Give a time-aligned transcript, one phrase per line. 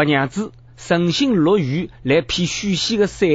[0.00, 3.28] 白娘子诚心落雨来披许仙的伞，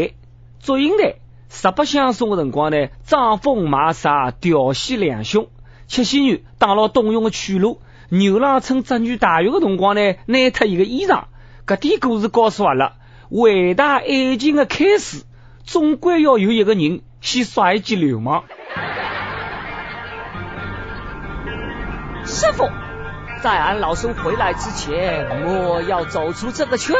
[0.59, 5.47] 祝英台十不相送的辰光呢，装疯卖傻调戏两兄。
[5.85, 11.25] 七仙女打了董永的去路，牛郎趁织女大浴的辰光呢，拿脱伊个衣裳。
[11.67, 12.93] 搿点故事告诉阿拉，
[13.29, 15.21] 伟大爱情的开始，
[15.63, 18.43] 总归要有一个人先耍一记流氓。
[22.25, 22.67] 师傅，
[23.43, 26.95] 在俺老孙回来之前，莫要走出这个圈。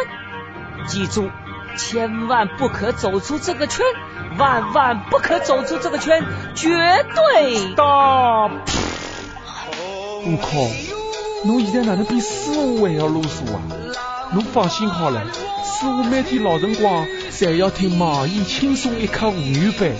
[0.88, 1.30] 记住，
[1.78, 3.84] 千万不可走出这个圈，
[4.38, 6.70] 万万不可走出这个圈，绝
[7.16, 7.74] 对。
[7.74, 8.46] 大，
[10.26, 10.72] 悟空，
[11.46, 13.62] 侬现在哪能比师傅还要啰嗦啊？
[14.34, 15.24] 侬放心好了，
[15.64, 19.92] 师傅每天老辰光侪要听网易轻松一刻无语版，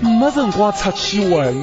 [0.00, 1.54] 没辰光出去玩。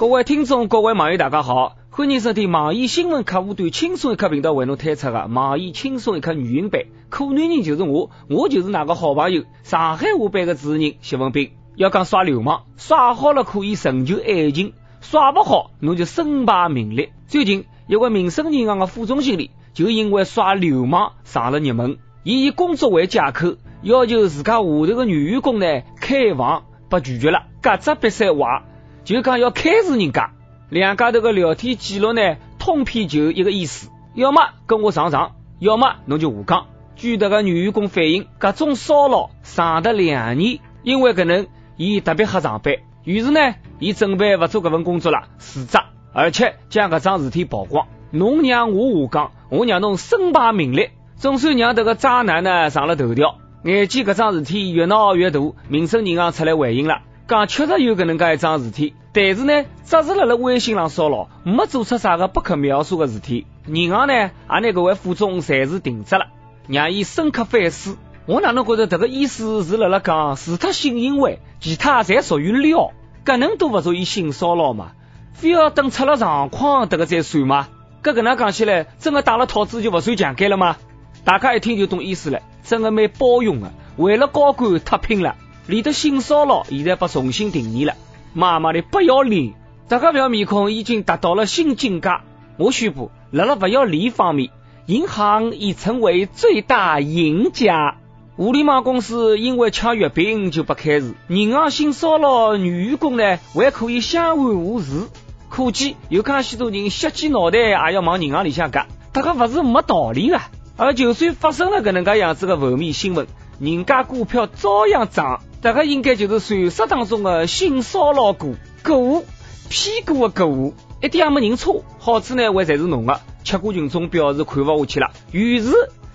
[0.00, 6.84] 各位听众，各位网友，大家好，欢迎收听网易新闻客户端轻松一刻频道为侬推出的网易轻松一刻语音版。
[7.10, 11.50] 可男人就是我，我就是那个好朋友，上海话版的主持人谢文斌。
[11.76, 17.12] 要讲耍流氓，耍好了可以成就爱情，耍不好侬就身败名裂。
[17.26, 21.98] 最近，一位民生银行的副总经理就因为耍流氓上了热门。
[22.22, 28.64] 以工作为借口，要求自家下头的女员工呢开房，被拒绝了，嘎吱别塞话。
[29.10, 30.30] 就讲要开除人家，
[30.68, 36.66] 两家头个聊天记录呢，通篇就一个意思，要么跟我上床，要么侬就下岗。
[36.94, 45.76] 据这个女员工反映，各种骚扰上得两年，因为搿能，伊特别黑上班，于是呢，伊准备不做搿份工作了，辞职，
[46.12, 47.88] 而且将搿桩事体曝光。
[48.12, 53.38] 侬让我下岗，我让侬身败名裂，总算让这个渣男呢上了头条。
[53.64, 57.00] 眼见搿桩事体越闹越大，民生银行出来回应了。
[57.26, 63.46] 讲确实有搿能介一桩事体，但是呢，只是辣辣微信上骚扰，没做出啥个不可描述的事体。
[63.66, 66.26] 银行呢，也拿搿位副总暂时停职了，
[66.68, 67.96] 让伊深刻反思。
[68.26, 72.92] 我哪能觉得这个意思是辣辣讲，除脱性行为，其他侪属于撩，
[73.24, 74.92] 搿能都不属于性骚扰嘛？
[75.32, 77.68] 非要等出了状况，这个再算吗？
[78.04, 80.76] 搿搿能讲起来，真的打了套子就不算强奸了吗？
[81.24, 85.34] 大家一听就懂意思了，真的蛮包容的，为了高官太拼了。
[85.66, 87.94] 连得性骚扰现在被重新定义了，
[88.32, 89.54] 妈妈的不要脸！
[89.88, 92.10] 这个表面孔已经达到了新境界。
[92.56, 94.50] 我宣布，辣辣不要脸方面，
[94.86, 97.96] 银行已成为最大赢家。
[98.36, 105.08] 互联网公司因为抢月饼就不开除，银行性骚扰女员工呢，还可以相安无事。
[105.48, 110.40] 可见有介许多人削鸡脑袋也要往银行里向夹，这个不是没道理的。
[110.76, 113.26] 而就算发生了搿能介样子的负面新闻，
[113.58, 115.42] 人家股票照样涨。
[115.62, 119.26] 这个应该就是传说当中的性骚扰股，股
[119.68, 121.84] 屁股的股，一点也没认错。
[121.98, 123.20] 好处呢，还侪是侬的。
[123.44, 125.72] 吃瓜群众表示看勿下去了，于是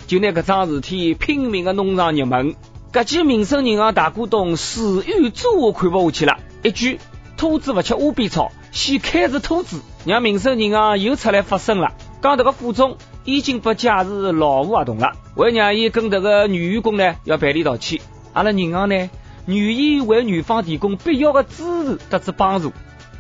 [0.08, 2.56] 就拿搿桩事体拼命的弄上热门。
[2.92, 7.00] 搿记民生银行大股东史玉柱看不下去了，一句
[7.38, 11.94] “兔子不吃窝边草”，先开除兔子，让民生银行又出来发声了。
[12.22, 18.00] 讲这个副总已经被解除劳务合同了，还让伊跟这个女员工呢要赔礼道歉。
[18.34, 19.10] 阿拉银行呢？
[19.46, 22.72] 愿意为女方提供必要的支持得知帮助。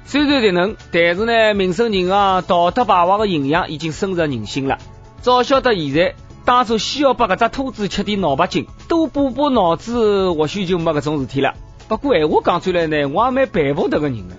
[0.05, 4.77] 虽然这能，但是呢，民生银行道德败坏的形象已经深入人心了。
[5.21, 6.15] 早晓得现在，
[6.45, 11.55] 当初需要把搿只兔子吃点脑白金，多补补脑子，或许就没搿种事体了。
[11.87, 14.35] 不过闲话讲出来呢，我也蛮佩服这个人的，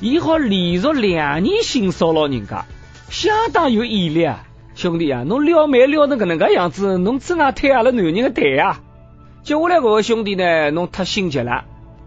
[0.00, 2.64] 伊好连续两年性骚扰人家，
[3.10, 4.44] 相当有毅力啊！
[4.74, 8.80] 兄弟啊，侬撩妹撩成搿能介样子，侬真啊推阿拉男人的台啊！
[9.42, 11.64] 接下来，搿位兄弟呢，侬太心急了。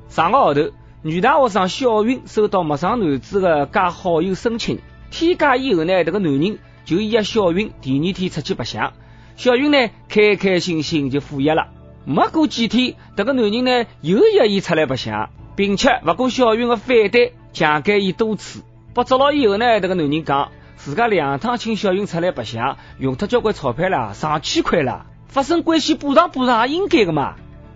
[0.08, 0.70] 上个号头，
[1.02, 4.80] 女大学生小云收到陌生男子的加好友申请，
[5.10, 8.94] 添加以后呢，这个男人就约小云第二天出去白相。
[9.36, 11.70] 小云呢，开开心心就赴约了。
[12.06, 18.62] 没过几天，这个男人呢，又约伊出来白相，并且不顾小云的反对，强奸伊多次。
[18.94, 25.08] 被抓牢以后呢，这个男人讲，自家两趟请小云出来白相，用脱交关钞票了，上千块了。
[25.34, 27.34] 发生关系补偿补偿也应该的嘛，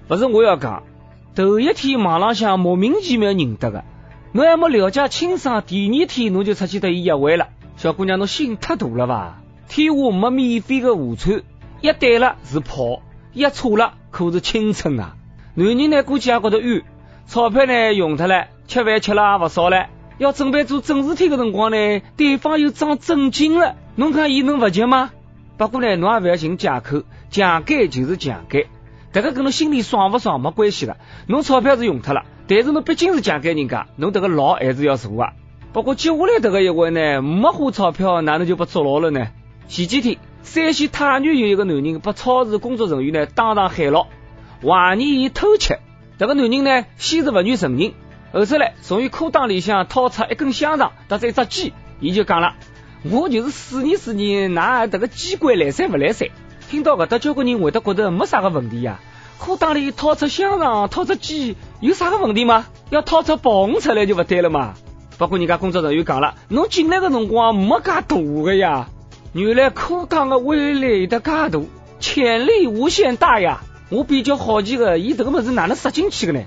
[0.07, 0.83] 不是我要讲，
[1.33, 3.83] 头一天网浪向莫名其妙认得的，
[4.31, 9.41] 侬还没了解清爽，第二天侬就出去和伊约会了，小姑娘侬心太大了吧？
[9.67, 11.41] 天下没免费的午餐，
[11.81, 13.01] 一对了是炮，
[13.33, 15.15] 一错了可是青春啊！
[15.55, 16.83] 男人呢估计也觉得冤，
[17.25, 19.87] 钞票呢用脱了，吃饭吃了也不少了，
[20.19, 25.09] 要准备做正事体的辰光呢，对方又装正经了，侬看伊能不急吗？
[25.57, 28.67] 不过呢，侬也不要寻借口，强奸就是强奸，
[29.11, 30.97] 这个跟侬心里爽不爽没关系的。
[31.27, 35.33] 侬钞票是用脱了，但是侬毕竟是强奸人家，侬这个牢还是要坐啊。
[35.73, 39.27] 不过接下来这个一位呢，没花钞票，哪能就被坐牢了呢？
[39.67, 44.07] 前几天，山西太原有一个男人被超市工作人员呢当场喊牢，
[44.61, 45.79] 怀疑伊偷窃。
[46.19, 47.93] 这个男人呢先是不愿承认，
[48.31, 52.55] 后头来从伊裤裆里向掏出一根香肠，搭着一只鸡，伊就讲了
[53.03, 56.31] ：“我就是试验试验，㑚这个机关来塞不来塞。”
[56.69, 58.99] 听到搿搭，交关人会得觉得没啥个问题呀。
[59.37, 62.65] 裤裆里掏出香肠，掏出鸡，有啥个问题吗？
[62.89, 64.73] 要掏出蹦出来就勿对了嘛。
[65.17, 68.89] 不过人家工作人员讲了，侬进来个辰光没介大个呀。
[69.33, 71.61] 原来裤裆的威力有得介大，
[71.99, 73.61] 潜力无限大呀。
[73.89, 76.41] 我比较好奇个，伊这个物事哪能塞进去的呢？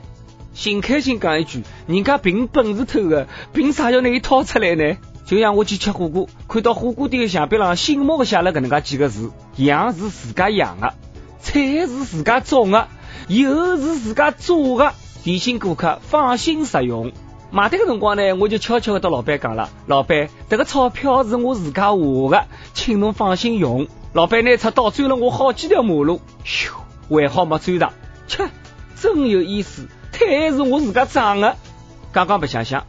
[0.52, 4.96] 新开心讲一句，人家凭本事偷的，凭啥要拿伊掏出来呢？
[5.30, 10.94] 就像我去吃火锅，看到火锅店的墙壁上醒目的写了搿能介几个字：羊是自家养的。
[11.38, 12.88] 菜是自家种的，
[13.28, 14.92] 油是自家做的，
[15.22, 17.12] 提醒顾客放心食用。
[17.52, 26.72] 买单的辰光呢，我就悄悄的对老板讲了：“老板，这个钞票是我自家花的，请侬放心用。”老板拿出刀，追了我好几条马路，咻，
[27.08, 27.92] 还好没追上。
[28.26, 28.48] 切，
[29.00, 31.54] 真有意思，菜是我自家长的。
[32.10, 32.84] 刚刚白想想，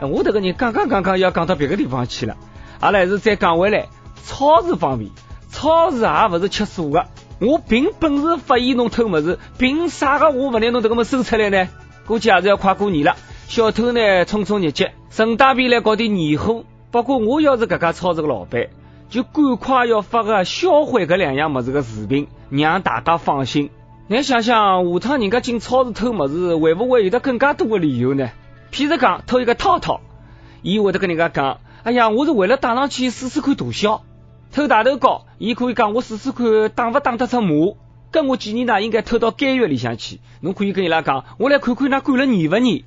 [0.00, 2.36] 哎我这个人刚刚刚刚要讲到别个地方去了。
[2.80, 3.88] 阿拉还是再讲回来，
[4.24, 5.10] 超市方面，
[5.50, 7.06] 超市也不是吃素的。
[7.40, 11.68] 我凭本事发现侬偷么子，凭啥个我不拿侬这个么收出来呢？
[12.06, 13.16] 估计也是要快过年了，
[13.46, 16.64] 小偷呢冲冲日节，顺带便来搞点年货。
[16.90, 18.68] 不过我要是这家超市的老板，
[19.08, 23.70] 就赶快要发个销毁这两样么子的视频，让大家放心。
[24.08, 28.30] 你想想，下趟人家进超市偷么子，会不会有得更加多的理由呢？
[28.72, 30.00] 譬如讲偷一个套套，
[30.62, 34.02] 伊会得跟人家讲：“哎呀，我是为了打上去试试看大小。”
[34.50, 37.74] 偷大头膏，伊可以讲我试试看打不打得出码。
[38.10, 40.20] 跟我建议呢，应该偷到监狱里向去。
[40.40, 42.84] 侬可以跟伊拉讲，我来看看那关了严不严。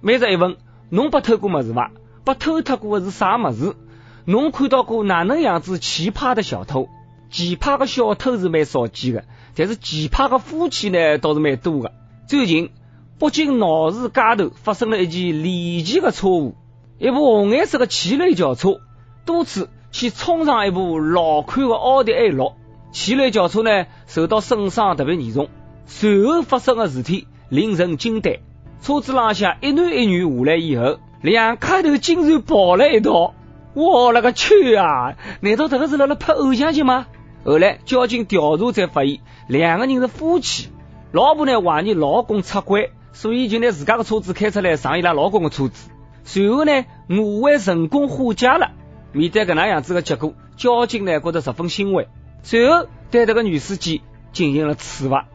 [0.00, 0.56] 每日一问，
[0.90, 1.92] 侬不偷过么子伐？
[2.24, 3.76] 不偷脱过的是啥么子？
[4.24, 6.88] 侬看到过哪能样子奇葩的小偷？
[7.30, 9.24] 奇葩的小偷是蛮少见的，
[9.54, 11.92] 但是奇葩的夫妻呢倒是蛮多的。
[12.28, 12.70] 最近，
[13.18, 16.52] 北京闹市街头发生了一件离奇的车祸：
[16.98, 18.80] 一部红颜色的奇瑞轿车
[19.24, 19.68] 多次。
[19.90, 22.52] 去冲上一部老款的奥迪 A 六，
[22.92, 25.48] 奇瑞轿车呢受到损伤特别严重。
[25.86, 28.40] 随后发生的事体令人惊呆，
[28.82, 33.34] 车子浪向一男一女下来以后，两卡头竟然抱了一道！
[33.72, 35.16] 我勒个去啊！
[35.40, 37.06] 难道这个是辣辣拍偶像剧吗？
[37.42, 40.68] 后来交警调查才发现，两个人是夫妻，
[41.12, 45.90] 老婆呢怀疑老公出轨，所以就拿自家的车子开出来上伊拉老公的车子，
[46.24, 48.70] 随后呢误会成功化解了。
[49.12, 52.08] 面对搿能样子个结果，交警呢觉得十分欣慰，
[52.42, 54.02] 随后对这个女司机
[54.32, 55.26] 进行了处罚。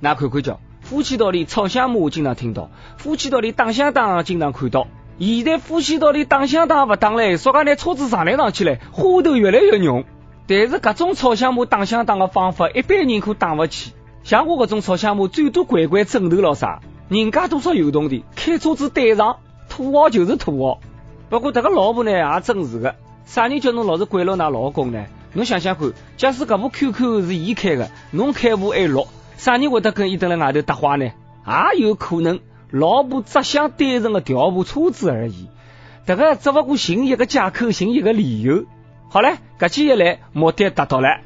[0.00, 4.86] 那看看叫夫妻道里吵相骂经常听到，夫妻道里打相打经常看到。
[5.18, 10.04] 现在夫妻道里打相打不打嘞，说讲拿车子上来上去嘞，花头越来越浓。
[10.46, 13.92] 但是搿种吵相骂打相打个方法，一般人可打勿起。
[14.22, 16.80] 像我搿种吵相骂，最多拐拐枕头了啥？
[17.08, 19.36] 人家多少有动的，开车子对上，
[19.68, 20.80] 土豪就是土豪。
[21.28, 22.96] 不过这个老婆呢，也真是的。
[23.24, 25.04] 啥人叫侬老是管牢㑚老公呢？
[25.32, 29.06] 侬想想看，假使搿部 QQ 是伊开的，侬开部 A 六，
[29.36, 31.04] 啥人会得跟伊蹲辣外头搭话呢？
[31.74, 35.48] 也有可能，老婆只想单纯的调部车子而已。
[36.06, 38.64] 这个只不过寻一个借口，寻一个理由。
[39.10, 41.20] 好了，搿期一来，目的达到了。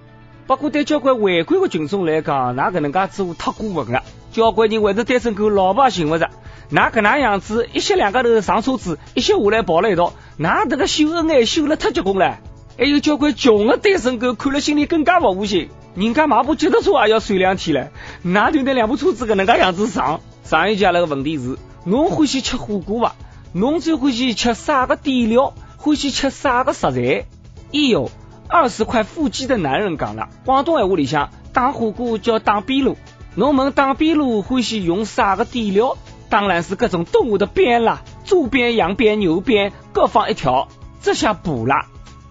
[0.47, 4.03] 不过对交关围观的群众来讲，㑚搿能介做太过分了。
[4.33, 6.31] 交关人为是单身狗，老婆也寻勿着。
[6.71, 10.13] 㑚搿能样子，一歇两个头上车子，一歇下来跑了一道。
[10.37, 12.39] 那这个秀恩爱秀了太结棍了，
[12.79, 15.69] 还有交关穷的单身狗看了心里更加不下心。
[15.97, 17.91] 人家买部脚踏车也要算两天了，
[18.23, 20.21] 那就那两部车子搿能介样子上。
[20.45, 23.17] 上一家那个问题是，侬欢喜吃火锅伐？
[23.53, 25.55] 侬最欢喜吃啥个底料？
[25.77, 27.27] 欢喜吃啥个食材？
[27.73, 28.11] 一有
[28.49, 32.97] 二十块腹肌的男人讲了，广东闲话里向打火锅叫打边炉。
[33.37, 35.97] 侬问打边炉欢喜用啥个底料？
[36.29, 38.03] 当然是各种动物的鞭啦。
[38.25, 40.69] 猪鞭、羊鞭、牛鞭各放一条，
[41.01, 41.87] 这下补了。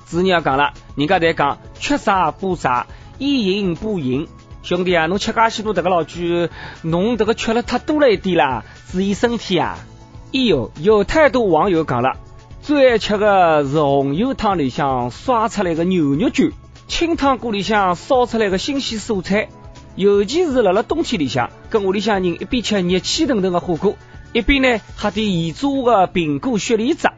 [0.06, 2.88] 子女要讲了，人家在讲缺啥补啥，
[3.18, 4.28] 一赢补赢。
[4.62, 6.50] 兄弟啊，侬吃噶许多这个老酒，
[6.82, 9.78] 侬这个吃了太多了一点啦，注意身体啊！
[10.34, 12.18] 哎呦，有太多网友讲了，
[12.62, 16.52] 最爱吃的是红油汤里向刷出来的牛肉卷，
[16.88, 19.50] 清汤锅里向烧出来的新鲜蔬菜，
[20.00, 23.98] 尤其是辣辣冬天里向，跟屋里向人一边吃热气腾腾的火锅。
[24.32, 27.10] 一边呢喝点现做的苹果雪梨汁，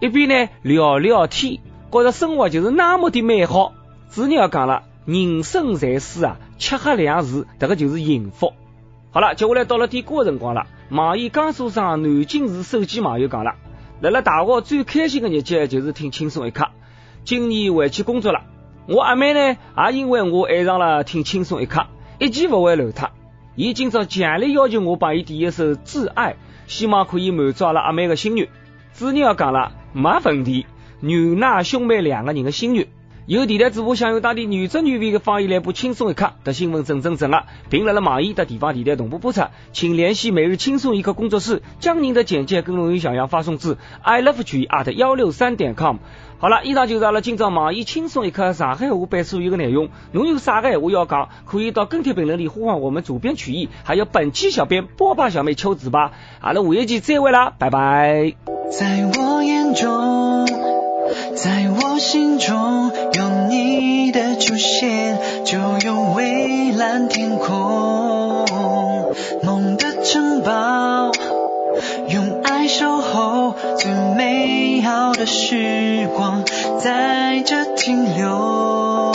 [0.00, 1.58] 一边呢聊聊天，
[1.90, 3.72] 觉着生活就是那么的美好。
[4.12, 8.52] 主人要讲了，人生在世啊，吃喝两事，迭个就是幸福。
[9.10, 10.68] 好了，接下来到了点歌的辰光了。
[10.90, 13.56] 网易江苏省南京市手机网友讲了，
[14.00, 16.68] 来了大学最开心的日节就是听轻松一刻。
[17.24, 18.42] 今年回去工作了，
[18.86, 19.56] 我阿妹呢，
[19.90, 21.86] 也因为我爱上了听轻松一刻，
[22.18, 23.10] 一记不会漏脱。
[23.54, 26.32] 伊今朝强烈要求我帮伊点一首《挚爱》，
[26.66, 28.48] 希望可以满足阿拉阿妹的心愿。
[28.92, 30.66] 主人要讲了，没问题，
[30.98, 32.88] 牛奶兄妹两个人的心愿。
[33.28, 39.42] 有电台主播想用当地原汁原味的方言来播轻松一刻的新闻，正正正啊，并辣辣网易的地方电台同步播出，
[39.74, 45.98] 请联系每日轻松一刻工作室，将您的简介跟录音小样发送至 i love 曲艺 at 幺六三点 com。
[46.38, 49.90] 好了，以上就是阿拉今朝网易轻松一刻上海话版所有的内容。
[50.12, 56.12] 侬有啥个话要讲，可以到跟帖评论里呼唤我们主编曲艺，还有本期小编波霸小妹秋子吧。
[56.40, 58.32] 阿拉下一期再会啦，拜拜。
[58.70, 60.46] 在我眼中，
[61.36, 62.90] 在我心中，
[63.48, 68.46] 你的出现，就有蔚蓝天空。
[69.42, 71.10] 梦的城堡，
[72.08, 76.44] 用爱守候，最美好的时光
[76.78, 79.12] 在这停留。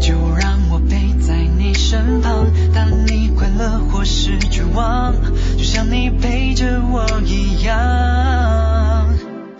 [0.00, 5.14] 就让我陪在你身旁，当你快乐或是绝望，
[5.56, 9.08] 就像你陪着我一样。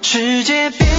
[0.03, 0.91] 世界变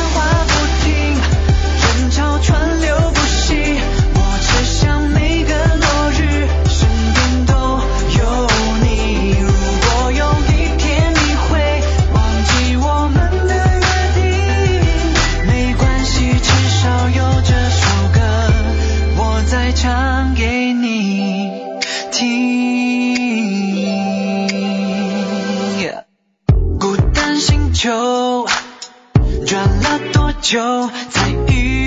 [31.13, 31.82] 在意